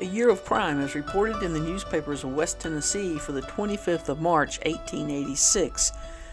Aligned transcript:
A 0.00 0.04
year 0.04 0.28
of 0.28 0.44
crime, 0.44 0.80
as 0.80 0.96
reported 0.96 1.40
in 1.44 1.52
the 1.52 1.60
newspapers 1.60 2.24
of 2.24 2.34
West 2.34 2.58
Tennessee 2.58 3.16
for 3.16 3.30
the 3.30 3.42
25th 3.42 4.08
of 4.08 4.20
March, 4.20 4.58
1886, 4.66 5.92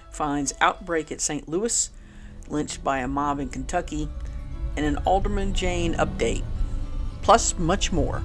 finds 0.09 0.55
outbreak 0.61 1.11
at 1.11 1.21
St. 1.21 1.47
Louis, 1.47 1.91
lynched 2.49 2.83
by 2.83 2.99
a 2.99 3.07
mob 3.07 3.39
in 3.39 3.49
Kentucky, 3.49 4.09
and 4.75 4.83
an 4.83 4.97
Alderman 5.05 5.53
Jaehne 5.53 5.95
update, 5.97 6.43
plus 7.21 7.55
much 7.59 7.91
more. 7.91 8.23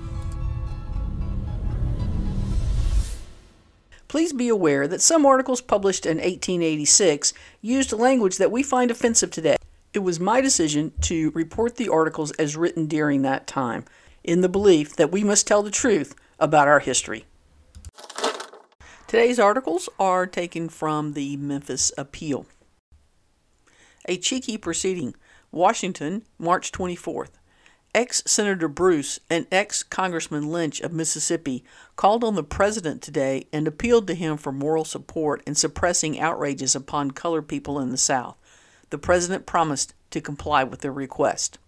Please 4.08 4.32
be 4.32 4.48
aware 4.48 4.88
that 4.88 5.02
some 5.02 5.26
articles 5.26 5.60
published 5.60 6.06
in 6.06 6.16
1886 6.16 7.34
used 7.60 7.92
language 7.92 8.38
that 8.38 8.50
we 8.50 8.62
find 8.62 8.90
offensive 8.90 9.30
today. 9.30 9.56
It 9.92 9.98
was 9.98 10.18
my 10.18 10.40
decision 10.40 10.92
to 11.02 11.30
report 11.32 11.76
the 11.76 11.90
articles 11.90 12.30
as 12.32 12.56
written 12.56 12.86
during 12.86 13.20
that 13.22 13.46
time 13.46 13.84
in 14.26 14.40
the 14.40 14.48
belief 14.48 14.94
that 14.96 15.12
we 15.12 15.24
must 15.24 15.46
tell 15.46 15.62
the 15.62 15.70
truth 15.70 16.14
about 16.38 16.68
our 16.68 16.80
history. 16.80 17.24
Today's 19.06 19.38
articles 19.38 19.88
are 20.00 20.26
taken 20.26 20.68
from 20.68 21.12
the 21.12 21.36
Memphis 21.36 21.92
Appeal. 21.96 22.44
A 24.06 24.16
cheeky 24.16 24.58
proceeding. 24.58 25.14
Washington, 25.52 26.24
March 26.38 26.72
24th. 26.72 27.30
Ex 27.94 28.22
Senator 28.26 28.68
Bruce 28.68 29.20
and 29.30 29.46
ex 29.50 29.82
Congressman 29.82 30.50
Lynch 30.50 30.80
of 30.80 30.92
Mississippi 30.92 31.64
called 31.94 32.24
on 32.24 32.34
the 32.34 32.42
president 32.42 33.00
today 33.00 33.46
and 33.54 33.66
appealed 33.66 34.06
to 34.08 34.14
him 34.14 34.36
for 34.36 34.52
moral 34.52 34.84
support 34.84 35.42
in 35.46 35.54
suppressing 35.54 36.20
outrages 36.20 36.74
upon 36.74 37.12
colored 37.12 37.48
people 37.48 37.80
in 37.80 37.90
the 37.90 37.96
South. 37.96 38.36
The 38.90 38.98
president 38.98 39.46
promised 39.46 39.94
to 40.10 40.20
comply 40.20 40.62
with 40.62 40.80
their 40.80 40.92
request. 40.92 41.58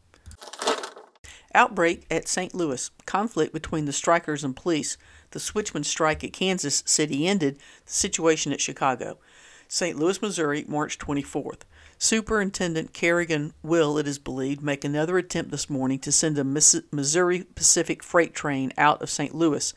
Outbreak 1.54 2.06
at 2.10 2.28
St. 2.28 2.54
Louis. 2.54 2.90
Conflict 3.06 3.52
between 3.52 3.86
the 3.86 3.92
strikers 3.92 4.44
and 4.44 4.54
police. 4.54 4.98
The 5.30 5.38
switchman 5.38 5.84
strike 5.84 6.22
at 6.24 6.32
Kansas 6.32 6.82
City 6.86 7.26
ended. 7.26 7.58
The 7.86 7.92
situation 7.92 8.52
at 8.52 8.60
Chicago. 8.60 9.18
St. 9.66 9.98
Louis, 9.98 10.20
Missouri, 10.22 10.64
March 10.66 10.98
24th. 10.98 11.60
Superintendent 11.98 12.92
Kerrigan 12.92 13.52
will, 13.62 13.98
it 13.98 14.06
is 14.06 14.18
believed, 14.18 14.62
make 14.62 14.84
another 14.84 15.18
attempt 15.18 15.50
this 15.50 15.68
morning 15.68 15.98
to 15.98 16.12
send 16.12 16.38
a 16.38 16.44
Missouri 16.44 17.44
Pacific 17.54 18.02
freight 18.02 18.34
train 18.34 18.72
out 18.78 19.02
of 19.02 19.10
St. 19.10 19.34
Louis. 19.34 19.74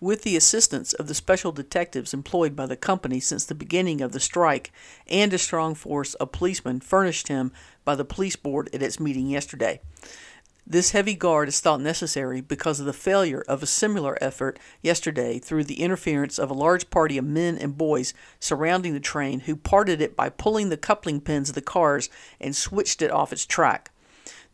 With 0.00 0.22
the 0.22 0.36
assistance 0.36 0.94
of 0.94 1.08
the 1.08 1.14
special 1.14 1.52
detectives 1.52 2.12
employed 2.14 2.56
by 2.56 2.66
the 2.66 2.76
company 2.76 3.20
since 3.20 3.44
the 3.44 3.54
beginning 3.54 4.00
of 4.00 4.12
the 4.12 4.20
strike 4.20 4.72
and 5.06 5.32
a 5.32 5.38
strong 5.38 5.74
force 5.74 6.14
of 6.14 6.32
policemen 6.32 6.80
furnished 6.80 7.28
him 7.28 7.52
by 7.84 7.94
the 7.94 8.04
police 8.04 8.36
board 8.36 8.70
at 8.74 8.82
its 8.82 8.98
meeting 8.98 9.28
yesterday. 9.28 9.80
This 10.66 10.90
heavy 10.90 11.14
guard 11.14 11.48
is 11.48 11.60
thought 11.60 11.80
necessary 11.80 12.40
because 12.40 12.80
of 12.80 12.86
the 12.86 12.92
failure 12.92 13.42
of 13.48 13.62
a 13.62 13.66
similar 13.66 14.16
effort 14.22 14.58
yesterday 14.82 15.38
through 15.38 15.64
the 15.64 15.80
interference 15.80 16.38
of 16.38 16.50
a 16.50 16.54
large 16.54 16.90
party 16.90 17.18
of 17.18 17.24
men 17.24 17.58
and 17.58 17.76
boys 17.76 18.14
surrounding 18.38 18.92
the 18.92 19.00
train 19.00 19.40
who 19.40 19.56
parted 19.56 20.00
it 20.00 20.14
by 20.14 20.28
pulling 20.28 20.68
the 20.68 20.76
coupling 20.76 21.20
pins 21.20 21.48
of 21.48 21.54
the 21.54 21.60
cars 21.60 22.08
and 22.40 22.54
switched 22.54 23.02
it 23.02 23.10
off 23.10 23.32
its 23.32 23.46
track. 23.46 23.90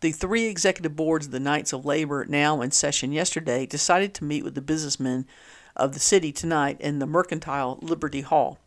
The 0.00 0.12
three 0.12 0.46
executive 0.46 0.94
boards 0.94 1.26
of 1.26 1.32
the 1.32 1.40
Knights 1.40 1.72
of 1.72 1.84
Labor, 1.84 2.24
now 2.28 2.60
in 2.60 2.70
session 2.70 3.12
yesterday, 3.12 3.66
decided 3.66 4.14
to 4.14 4.24
meet 4.24 4.44
with 4.44 4.54
the 4.54 4.60
businessmen 4.60 5.26
of 5.74 5.92
the 5.92 6.00
city 6.00 6.32
tonight 6.32 6.80
in 6.80 6.98
the 6.98 7.06
Mercantile 7.06 7.78
Library 7.82 8.20
Hall 8.20 8.58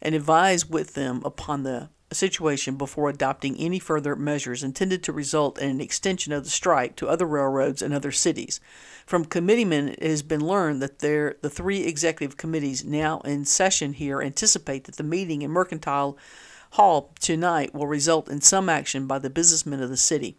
and 0.00 0.14
advise 0.14 0.66
with 0.66 0.94
them 0.94 1.22
upon 1.24 1.62
the 1.62 1.90
situation 2.14 2.76
before 2.76 3.10
adopting 3.10 3.56
any 3.58 3.78
further 3.78 4.16
measures 4.16 4.62
intended 4.62 5.02
to 5.02 5.12
result 5.12 5.58
in 5.58 5.68
an 5.68 5.80
extension 5.80 6.32
of 6.32 6.44
the 6.44 6.50
strike 6.50 6.96
to 6.96 7.08
other 7.08 7.26
railroads 7.26 7.82
and 7.82 7.92
other 7.92 8.12
cities. 8.12 8.60
From 9.04 9.24
committeemen, 9.24 9.90
it 9.90 10.02
has 10.02 10.22
been 10.22 10.46
learned 10.46 10.80
that 10.82 11.00
there, 11.00 11.36
the 11.42 11.50
three 11.50 11.84
executive 11.84 12.36
committees 12.36 12.84
now 12.84 13.20
in 13.20 13.44
session 13.44 13.92
here 13.92 14.22
anticipate 14.22 14.84
that 14.84 14.96
the 14.96 15.02
meeting 15.02 15.42
in 15.42 15.50
Mercantile 15.50 16.16
Hall 16.72 17.12
tonight 17.20 17.74
will 17.74 17.86
result 17.86 18.28
in 18.28 18.40
some 18.40 18.68
action 18.68 19.06
by 19.06 19.18
the 19.18 19.30
businessmen 19.30 19.82
of 19.82 19.88
the 19.90 19.96
city, 19.96 20.36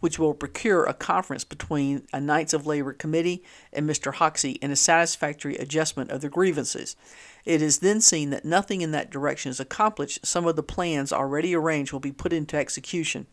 which 0.00 0.18
will 0.18 0.34
procure 0.34 0.84
a 0.84 0.94
conference 0.94 1.44
between 1.44 2.06
a 2.12 2.20
Knights 2.20 2.52
of 2.52 2.66
Labor 2.66 2.92
committee 2.92 3.42
and 3.72 3.88
Mr. 3.88 4.14
Hoxie 4.14 4.58
and 4.62 4.72
a 4.72 4.76
satisfactory 4.76 5.56
adjustment 5.56 6.10
of 6.10 6.20
the 6.20 6.28
grievances. 6.28 6.96
It 7.44 7.62
is 7.62 7.78
then 7.78 8.00
seen 8.00 8.30
that 8.30 8.44
nothing 8.44 8.80
in 8.80 8.90
that 8.92 9.10
direction 9.10 9.50
is 9.50 9.60
accomplished. 9.60 10.26
Some 10.26 10.46
of 10.46 10.56
the 10.56 10.62
plans 10.62 11.12
already 11.12 11.54
arranged 11.54 11.92
will 11.92 12.00
be 12.00 12.12
put 12.12 12.32
into 12.32 12.56
execution. 12.56 13.26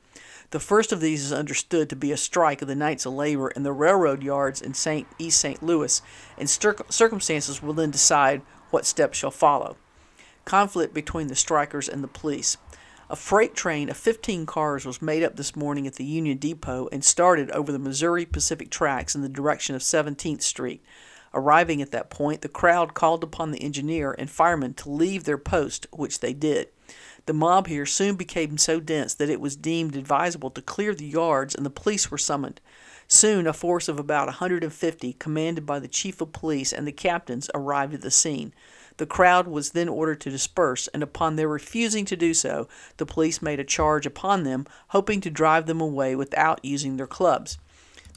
The 0.52 0.60
first 0.60 0.92
of 0.92 1.02
these 1.02 1.24
is 1.24 1.34
understood 1.34 1.90
to 1.90 1.96
be 1.96 2.12
a 2.12 2.18
strike 2.18 2.62
of 2.62 2.68
the 2.68 2.76
Knights 2.76 3.06
of 3.06 3.14
Labor 3.14 3.50
in 3.50 3.64
the 3.64 3.74
railroad 3.74 4.24
yards 4.24 4.62
in 4.62 4.74
St. 4.74 5.08
East 5.18 5.40
St. 5.40 5.62
Louis, 5.62 6.02
and 6.38 6.50
circumstances 6.50 7.62
will 7.62 7.74
then 7.74 7.92
decide 7.92 8.42
what 8.70 8.86
steps 8.86 9.18
shall 9.18 9.32
follow. 9.32 9.76
Conflict 10.46 10.94
between 10.94 11.28
the 11.28 11.36
strikers 11.36 11.90
and 11.90 12.04
the 12.04 12.08
police. 12.08 12.58
A 13.08 13.16
freight 13.16 13.54
train 13.54 13.90
of 13.90 13.98
15 13.98 14.48
cars 14.48 14.84
was 14.84 15.00
made 15.00 15.22
up 15.22 15.36
this 15.36 15.56
morning 15.56 15.86
at 15.86 15.94
the 15.94 16.04
Union 16.04 16.40
Depot 16.40 16.90
and 16.92 17.06
started 17.06 17.52
over 17.52 17.72
the 17.72 17.78
Missouri 17.78 18.26
Pacific 18.26 18.72
tracks 18.72 19.14
in 19.14 19.22
the 19.22 19.30
direction 19.30 19.76
of 19.76 19.84
17th 19.84 20.42
Street. 20.42 20.84
Arriving 21.32 21.84
at 21.84 21.92
that 21.92 22.10
point, 22.10 22.42
the 22.42 22.50
crowd 22.50 22.96
called 22.96 23.24
upon 23.24 23.52
the 23.52 23.62
engineer 23.62 24.16
and 24.18 24.32
firemen 24.32 24.74
to 24.74 24.90
leave 24.90 25.26
their 25.26 25.38
post, 25.38 25.86
which 25.92 26.20
they 26.20 26.34
did. 26.34 26.70
The 27.28 27.34
mob 27.34 27.68
here 27.68 27.86
soon 27.86 28.16
became 28.16 28.58
so 28.58 28.80
dense 28.80 29.14
that 29.16 29.30
it 29.30 29.42
was 29.42 29.56
deemed 29.56 29.96
advisable 29.96 30.50
to 30.52 30.62
clear 30.64 30.96
the 30.96 31.06
yards 31.06 31.54
and 31.54 31.64
the 31.64 31.70
police 31.70 32.10
were 32.10 32.18
summoned. 32.18 32.60
Soon 33.08 33.46
a 33.46 33.54
force 33.54 33.88
of 33.88 34.00
about 34.00 34.28
150, 34.28 35.14
commanded 35.14 35.64
by 35.64 35.78
the 35.78 35.88
chief 35.88 36.22
of 36.22 36.32
police 36.32 36.74
and 36.74 36.88
the 36.88 36.92
captains, 36.92 37.52
arrived 37.54 37.94
at 37.94 38.02
the 38.02 38.10
scene. 38.10 38.52
The 38.98 39.06
crowd 39.06 39.48
was 39.48 39.72
then 39.72 39.90
ordered 39.90 40.22
to 40.22 40.30
disperse, 40.30 40.88
and 40.90 41.04
upon 41.04 41.36
their 41.36 41.50
refusing 41.50 42.06
to 42.06 42.16
do 42.16 42.34
so, 42.34 42.68
the 42.98 43.06
police 43.06 43.42
made 43.42 43.60
a 43.60 43.66
charge 43.66 44.06
upon 44.06 44.44
them, 44.44 44.66
hoping 44.90 45.20
to 45.22 45.30
drive 45.30 45.66
them 45.66 45.82
away 45.82 46.16
without 46.16 46.64
using 46.64 46.96
their 46.96 47.08
clubs. 47.08 47.58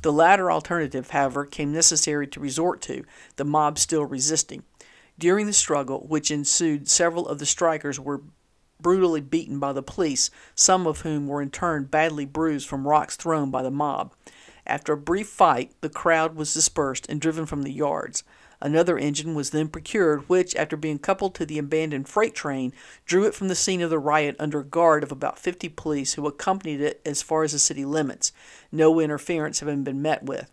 The 0.03 0.13
latter 0.13 0.53
alternative, 0.53 1.11
however, 1.11 1.45
came 1.45 1.73
necessary 1.73 2.29
to 2.29 2.41
resort 2.41 2.81
to, 2.83 3.05
the 3.37 3.45
mob 3.45 3.79
still 3.79 4.05
resisting. 4.05 4.63
During 5.19 5.47
the 5.47 5.53
struggle 5.53 6.07
which 6.09 6.31
ensued, 6.31 6.89
several 6.89 7.27
of 7.27 7.41
the 7.41 7.47
strikers 7.47 7.99
were 7.99 8.23
brutally 8.81 9.21
beaten 9.21 9.59
by 9.59 9.73
the 9.73 9.83
police, 9.83 10.31
some 10.55 10.87
of 10.87 11.01
whom 11.01 11.27
were 11.27 11.43
in 11.43 11.51
turn 11.51 11.85
badly 11.85 12.25
bruised 12.25 12.69
from 12.69 12.87
rocks 12.87 13.17
thrown 13.17 13.51
by 13.51 13.65
the 13.65 13.73
mob. 13.73 14.15
After 14.65 14.93
a 14.93 14.99
brief 14.99 15.29
fight, 15.29 15.73
the 15.81 15.89
crowd 15.89 16.37
was 16.37 16.55
dispersed 16.55 17.07
and 17.09 17.21
driven 17.21 17.47
from 17.47 17.63
the 17.63 17.73
yards. 17.73 18.23
Another 18.61 18.99
engine 18.99 19.35
was 19.35 19.51
then 19.51 19.69
procured, 19.69 20.29
which, 20.29 20.57
after 20.57 20.77
being 20.77 20.99
coupled 20.99 21.35
to 21.37 21.47
the 21.47 21.59
abandoned 21.59 22.09
freight 22.09 22.35
train, 22.35 22.73
drew 23.07 23.25
it 23.25 23.35
from 23.35 23.49
the 23.49 23.55
scene 23.55 23.81
of 23.81 23.91
the 23.91 23.99
riot 23.99 24.35
under 24.39 24.61
a 24.61 24.65
guard 24.65 25.05
of 25.05 25.13
about 25.13 25.39
50 25.39 25.69
police 25.71 26.15
who 26.15 26.27
accompanied 26.27 26.81
it 26.81 27.01
as 27.07 27.23
far 27.23 27.45
as 27.45 27.53
the 27.53 27.59
city 27.59 27.85
limits, 27.85 28.33
no 28.73 28.99
interference 28.99 29.61
having 29.61 29.85
been 29.85 30.03
met 30.03 30.25
with. 30.25 30.51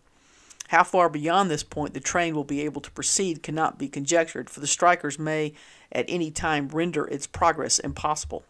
How 0.68 0.84
far 0.84 1.08
beyond 1.08 1.50
this 1.50 1.62
point 1.62 1.94
the 1.94 2.00
train 2.00 2.34
will 2.34 2.44
be 2.44 2.62
able 2.62 2.80
to 2.80 2.90
proceed 2.90 3.42
cannot 3.42 3.78
be 3.78 3.88
conjectured, 3.88 4.50
for 4.50 4.60
the 4.60 4.66
strikers 4.66 5.18
may 5.18 5.54
at 5.90 6.06
any 6.08 6.30
time 6.30 6.68
render 6.68 7.06
its 7.06 7.26
progress 7.26 7.78
impossible. 7.78 8.44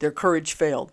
Their 0.00 0.12
courage 0.12 0.52
failed. 0.52 0.92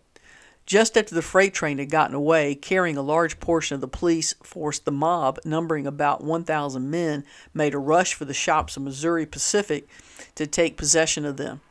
Just 0.68 0.98
after 0.98 1.16
the 1.16 1.22
freight 1.22 1.54
train 1.54 1.78
had 1.78 1.90
gotten 1.90 2.14
away, 2.14 2.54
carrying 2.54 2.98
a 2.98 3.02
large 3.02 3.40
portion 3.40 3.76
of 3.76 3.80
the 3.80 3.88
police 3.88 4.34
force, 4.44 4.80
the 4.80 4.92
mob, 4.92 5.40
numbering 5.46 5.88
about 5.88 6.26
1,000 6.26 6.92
men, 6.92 7.24
made 7.54 7.74
a 7.74 7.80
rush 7.80 8.14
for 8.14 8.26
the 8.26 8.34
shops 8.34 8.76
of 8.76 8.84
Missouri 8.84 9.26
Pacific 9.26 9.88
to 10.36 10.46
take 10.46 10.76
possession 10.76 11.24
of 11.24 11.38
them. 11.38 11.62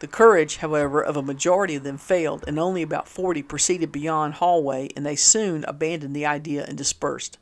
The 0.00 0.08
courage, 0.08 0.56
however, 0.56 1.00
of 1.00 1.16
a 1.16 1.22
majority 1.22 1.76
of 1.76 1.84
them 1.84 1.96
failed, 1.96 2.42
and 2.48 2.58
only 2.58 2.82
about 2.82 3.06
40 3.06 3.44
proceeded 3.44 3.92
beyond 3.92 4.34
Hallway, 4.34 4.88
and 4.96 5.06
they 5.06 5.14
soon 5.14 5.64
abandoned 5.68 6.16
the 6.16 6.26
idea 6.26 6.64
and 6.64 6.76
dispersed. 6.76 7.38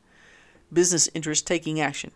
Business 0.70 1.08
interests 1.14 1.42
taking 1.42 1.80
action. 1.80 2.10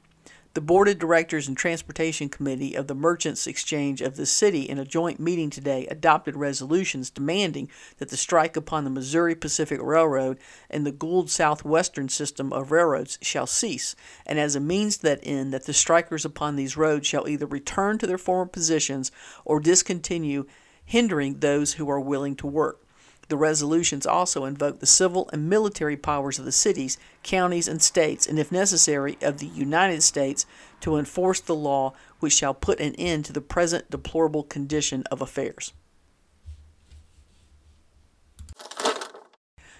The 0.54 0.60
Board 0.60 0.86
of 0.88 0.98
Directors 0.98 1.48
and 1.48 1.56
Transportation 1.56 2.28
Committee 2.28 2.74
of 2.74 2.86
the 2.86 2.94
Merchants 2.94 3.46
Exchange 3.46 4.02
of 4.02 4.16
the 4.16 4.26
city, 4.26 4.68
in 4.68 4.78
a 4.78 4.84
joint 4.84 5.18
meeting 5.18 5.48
today, 5.48 5.86
adopted 5.86 6.36
resolutions 6.36 7.08
demanding 7.08 7.70
that 7.96 8.10
the 8.10 8.18
strike 8.18 8.54
upon 8.54 8.84
the 8.84 8.90
Missouri 8.90 9.34
Pacific 9.34 9.80
Railroad 9.82 10.36
and 10.68 10.84
the 10.84 10.92
Gould 10.92 11.30
Southwestern 11.30 12.10
system 12.10 12.52
of 12.52 12.70
railroads 12.70 13.18
shall 13.22 13.46
cease, 13.46 13.96
and 14.26 14.38
as 14.38 14.54
a 14.54 14.60
means 14.60 14.98
to 14.98 15.04
that 15.04 15.20
end, 15.22 15.54
that 15.54 15.64
the 15.64 15.72
strikers 15.72 16.26
upon 16.26 16.56
these 16.56 16.76
roads 16.76 17.06
shall 17.06 17.26
either 17.26 17.46
return 17.46 17.96
to 17.96 18.06
their 18.06 18.18
former 18.18 18.44
positions 18.44 19.10
or 19.46 19.58
discontinue, 19.58 20.44
hindering 20.84 21.38
those 21.38 21.72
who 21.74 21.88
are 21.88 21.98
willing 21.98 22.36
to 22.36 22.46
work. 22.46 22.84
The 23.28 23.36
resolutions 23.36 24.06
also 24.06 24.44
invoke 24.44 24.80
the 24.80 24.86
civil 24.86 25.30
and 25.32 25.48
military 25.48 25.96
powers 25.96 26.38
of 26.38 26.44
the 26.44 26.52
cities, 26.52 26.98
counties, 27.22 27.68
and 27.68 27.80
states, 27.80 28.26
and 28.26 28.38
if 28.38 28.52
necessary, 28.52 29.16
of 29.22 29.38
the 29.38 29.46
United 29.46 30.02
States, 30.02 30.44
to 30.80 30.96
enforce 30.96 31.40
the 31.40 31.54
law 31.54 31.94
which 32.20 32.34
shall 32.34 32.54
put 32.54 32.80
an 32.80 32.94
end 32.96 33.24
to 33.24 33.32
the 33.32 33.40
present 33.40 33.90
deplorable 33.90 34.42
condition 34.42 35.04
of 35.10 35.22
affairs. 35.22 35.72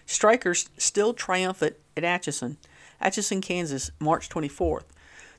Strikers 0.07 0.69
still 0.77 1.15
triumphant 1.15 1.77
at 1.97 2.05
Atchison. 2.05 2.59
Atchison, 3.01 3.41
Kansas, 3.41 3.91
March 3.99 4.29
24th. 4.29 4.85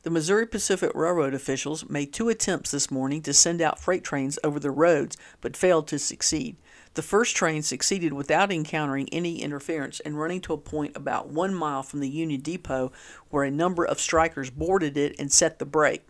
The 0.04 0.10
Missouri 0.10 0.46
Pacific 0.46 0.92
Railroad 0.94 1.34
officials 1.34 1.88
made 1.90 2.12
two 2.12 2.28
attempts 2.28 2.72
this 2.72 2.92
morning 2.92 3.22
to 3.22 3.34
send 3.34 3.62
out 3.62 3.80
freight 3.80 4.04
trains 4.04 4.38
over 4.44 4.60
the 4.60 4.72
roads, 4.72 5.16
but 5.40 5.56
failed 5.56 5.88
to 5.88 6.00
succeed. 6.00 6.58
The 6.96 7.02
first 7.02 7.36
train 7.36 7.64
succeeded 7.64 8.14
without 8.14 8.52
encountering 8.52 9.10
any 9.12 9.42
interference 9.42 10.00
and 10.02 10.20
running 10.20 10.42
to 10.42 10.54
a 10.54 10.58
point 10.58 10.96
about 10.96 11.30
one 11.30 11.54
mile 11.54 11.82
from 11.82 12.02
the 12.02 12.10
Union 12.10 12.42
Depot 12.42 12.92
where 13.30 13.44
a 13.44 13.52
number 13.52 13.84
of 13.84 14.00
strikers 14.00 14.52
boarded 14.52 14.96
it 14.96 15.16
and 15.18 15.32
set 15.32 15.58
the 15.58 15.66
brake. 15.66 16.06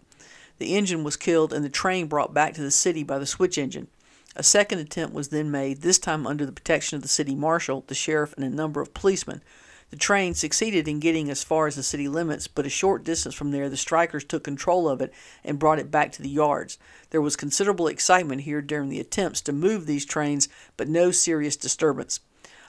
The 0.57 0.75
engine 0.75 1.03
was 1.03 1.15
killed 1.15 1.53
and 1.53 1.63
the 1.63 1.69
train 1.69 2.07
brought 2.07 2.33
back 2.33 2.53
to 2.55 2.61
the 2.61 2.71
city 2.71 3.03
by 3.03 3.17
the 3.17 3.25
switch 3.25 3.57
engine. 3.57 3.87
A 4.35 4.43
second 4.43 4.79
attempt 4.79 5.13
was 5.13 5.29
then 5.29 5.51
made, 5.51 5.81
this 5.81 5.99
time 5.99 6.27
under 6.27 6.45
the 6.45 6.51
protection 6.51 6.97
of 6.97 7.01
the 7.01 7.07
city 7.07 7.35
marshal, 7.35 7.85
the 7.87 7.95
sheriff, 7.95 8.33
and 8.35 8.43
a 8.43 8.49
number 8.49 8.81
of 8.81 8.93
policemen. 8.93 9.41
The 9.89 9.97
train 9.97 10.33
succeeded 10.33 10.87
in 10.87 10.99
getting 10.99 11.29
as 11.29 11.43
far 11.43 11.67
as 11.67 11.75
the 11.75 11.83
city 11.83 12.07
limits, 12.07 12.47
but 12.47 12.65
a 12.65 12.69
short 12.69 13.03
distance 13.03 13.35
from 13.35 13.51
there, 13.51 13.69
the 13.69 13.77
strikers 13.77 14.23
took 14.23 14.43
control 14.43 14.89
of 14.89 15.01
it 15.01 15.13
and 15.43 15.59
brought 15.59 15.79
it 15.79 15.91
back 15.91 16.11
to 16.13 16.21
the 16.21 16.29
yards. 16.29 16.77
There 17.11 17.21
was 17.21 17.35
considerable 17.35 17.87
excitement 17.87 18.41
here 18.41 18.61
during 18.61 18.89
the 18.89 18.99
attempts 18.99 19.41
to 19.41 19.53
move 19.53 19.85
these 19.85 20.05
trains, 20.05 20.49
but 20.77 20.87
no 20.87 21.11
serious 21.11 21.55
disturbance. 21.55 22.19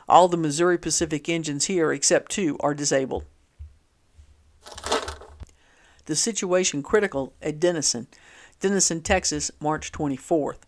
All 0.09 0.29
the 0.29 0.37
Missouri 0.37 0.79
Pacific 0.79 1.29
engines 1.29 1.65
here, 1.65 1.93
except 1.93 2.31
two, 2.31 2.59
are 2.61 2.75
disabled. 2.75 3.25
The 6.07 6.17
situation 6.17 6.83
critical 6.83 7.33
at 7.41 7.59
Denison. 7.59 8.07
Denison, 8.61 9.01
Texas, 9.01 9.51
March 9.61 9.93
24th. 9.93 10.59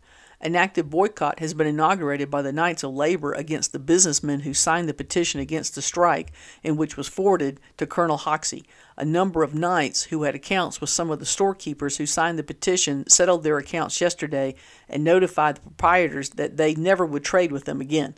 An 0.41 0.55
active 0.55 0.91
boycott 0.91 1.39
has 1.39 1.55
been 1.55 1.67
inaugurated 1.67 2.31
by 2.31 2.43
the 2.43 2.53
Knights 2.53 2.83
of 2.83 2.93
Labor 2.95 3.33
against 3.33 3.73
the 3.73 3.79
businessmen 3.79 4.41
who 4.41 4.53
signed 4.53 4.87
the 4.87 4.95
petition 4.95 5.41
against 5.41 5.75
the 5.75 5.81
strike, 5.81 6.31
in 6.63 6.77
which 6.77 6.97
was 6.97 7.09
forwarded 7.09 7.59
to 7.79 7.87
Colonel 7.87 8.19
Hoxie. 8.19 8.67
A 8.99 9.05
number 9.05 9.43
of 9.43 9.55
Knights 9.55 10.05
who 10.05 10.25
had 10.25 10.35
accounts 10.35 10.79
with 10.79 10.91
some 10.91 11.11
of 11.11 11.21
the 11.21 11.27
storekeepers 11.27 11.97
who 11.97 12.05
signed 12.05 12.39
the 12.39 12.43
petition 12.43 13.09
settled 13.09 13.45
their 13.45 13.57
accounts 13.57 14.01
yesterday 14.01 14.55
and 14.91 15.03
notified 15.03 15.57
the 15.57 15.63
proprietors 15.63 16.31
that 16.31 16.59
they 16.59 16.75
never 16.75 17.07
would 17.07 17.25
trade 17.25 17.51
with 17.51 17.65
them 17.65 17.81
again. 17.81 18.15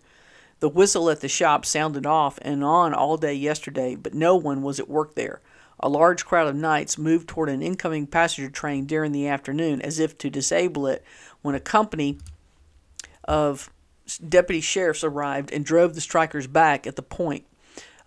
The 0.61 0.69
whistle 0.69 1.09
at 1.11 1.21
the 1.21 1.29
shop 1.29 1.65
sounded 1.65 2.05
off 2.05 2.39
and 2.43 2.65
on 2.65 2.93
all 2.93 3.17
day 3.17 3.35
yesterday, 3.35 3.95
but 3.95 4.13
no 4.13 4.35
one 4.35 4.63
was 4.63 4.81
at 4.81 4.89
work 4.89 5.15
there. 5.15 5.41
A 5.81 5.89
large 5.89 6.25
crowd 6.25 6.49
of 6.49 6.57
Knights 6.57 6.99
moved 6.99 7.29
toward 7.29 7.49
an 7.49 7.63
incoming 7.63 8.07
passenger 8.07 8.51
train 8.51 8.85
during 8.85 9.13
the 9.13 9.29
afternoon 9.29 9.81
as 9.81 9.99
if 9.99 10.19
to 10.19 10.31
disable 10.31 10.87
it 10.87 11.05
when 11.43 11.55
a 11.55 11.61
company 11.61 12.19
of 13.25 13.71
deputy 14.27 14.61
sheriffs 14.61 15.05
arrived 15.05 15.53
and 15.53 15.65
drove 15.65 15.95
the 15.95 16.01
strikers 16.01 16.47
back 16.47 16.87
at 16.87 16.97
the 16.97 17.03
point 17.03 17.45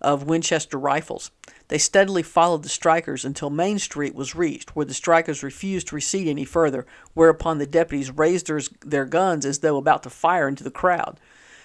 of 0.00 0.24
Winchester 0.24 0.78
rifles. 0.78 1.30
They 1.68 1.78
steadily 1.78 2.22
followed 2.22 2.64
the 2.64 2.68
strikers 2.68 3.24
until 3.24 3.48
Main 3.48 3.78
Street 3.78 4.14
was 4.14 4.34
reached, 4.34 4.76
where 4.76 4.84
the 4.84 4.92
strikers 4.92 5.42
refused 5.42 5.88
to 5.88 5.94
recede 5.94 6.28
any 6.28 6.44
further, 6.44 6.84
whereupon 7.14 7.58
the 7.58 7.66
deputies 7.66 8.10
raised 8.10 8.48
their, 8.48 8.60
their 8.84 9.04
guns 9.06 9.46
as 9.46 9.60
though 9.60 9.78
about 9.78 10.02
to 10.02 10.10
fire 10.10 10.48
into 10.48 10.64
the 10.64 10.70
crowd. 10.70 11.18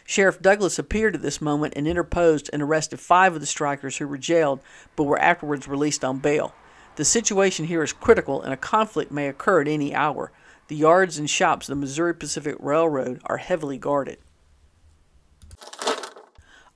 Sheriff 0.09 0.41
Douglas 0.41 0.79
appeared 0.79 1.15
at 1.15 1.21
this 1.21 1.41
moment 1.41 1.73
and 1.75 1.85
interposed 1.85 2.49
and 2.53 2.61
arrested 2.61 3.01
five 3.01 3.35
of 3.35 3.41
the 3.41 3.45
strikers 3.45 3.97
who 3.97 4.07
were 4.07 4.17
jailed 4.17 4.61
but 4.95 5.03
were 5.03 5.19
afterwards 5.19 5.67
released 5.67 6.05
on 6.05 6.19
bail. 6.19 6.55
The 6.95 7.03
situation 7.03 7.65
here 7.65 7.83
is 7.83 7.91
critical 7.91 8.41
and 8.41 8.53
a 8.53 8.57
conflict 8.57 9.11
may 9.11 9.27
occur 9.27 9.59
at 9.59 9.67
any 9.67 9.93
hour. 9.93 10.31
The 10.69 10.77
yards 10.77 11.17
and 11.17 11.29
shops 11.29 11.67
of 11.67 11.75
the 11.75 11.81
Missouri 11.81 12.15
Pacific 12.15 12.55
Railroad 12.57 13.19
are 13.25 13.35
heavily 13.35 13.77
guarded. 13.77 14.19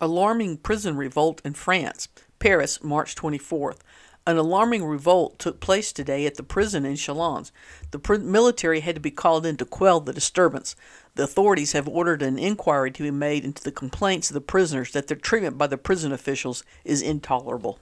Alarming 0.02 0.58
prison 0.58 0.98
revolt 0.98 1.42
in 1.46 1.54
France. 1.54 2.10
Paris, 2.42 2.84
March 2.84 3.16
24th. 3.16 3.78
An 4.26 4.36
alarming 4.36 4.84
revolt 4.84 5.38
took 5.38 5.60
place 5.60 5.94
today 5.94 6.26
at 6.26 6.36
the 6.36 6.44
prison 6.44 6.86
in 6.86 6.96
Chalons. 6.96 7.52
The 7.92 8.00
pr- 8.00 8.16
military 8.16 8.80
had 8.80 8.96
to 8.96 9.02
be 9.02 9.12
called 9.12 9.46
in 9.46 9.58
to 9.58 9.66
quell 9.66 10.00
the 10.00 10.12
disturbance. 10.12 10.76
The 11.14 11.24
authorities 11.24 11.74
have 11.74 11.88
ordered 11.88 12.24
an 12.24 12.40
inquiry 12.40 12.90
to 12.92 13.04
be 13.04 13.12
made 13.12 13.46
into 13.46 13.64
the 13.64 13.72
complaints 13.72 14.32
of 14.32 14.34
the 14.34 14.42
prisoners 14.42 14.92
that 14.92 15.06
their 15.06 15.18
treatment 15.18 15.60
by 15.60 15.68
the 15.68 15.78
prison 15.78 16.12
officials 16.12 16.64
is 16.84 17.02
intolerable. 17.04 17.80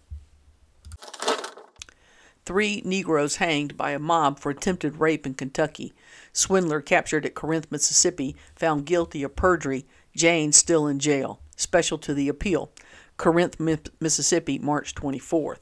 Three 2.46 2.82
Negroes 2.84 3.38
hanged 3.38 3.78
by 3.78 3.92
a 3.92 4.00
mob 4.00 4.40
for 4.40 4.50
attempted 4.50 5.00
rape 5.00 5.26
in 5.26 5.36
Kentucky. 5.36 5.94
Swindler 6.34 6.82
captured 6.82 7.26
at 7.26 7.36
Corinth, 7.36 7.72
Mississippi, 7.72 8.36
found 8.56 8.86
guilty 8.86 9.24
of 9.24 9.38
perjury. 9.38 9.86
Jaehne 10.18 10.54
still 10.54 10.86
in 10.86 11.00
jail. 11.00 11.40
Special 11.56 11.98
to 12.00 12.14
the 12.14 12.28
appeal. 12.28 12.72
Corinth, 13.20 13.60
Mississippi, 14.00 14.58
March 14.58 14.96
24th 14.96 15.60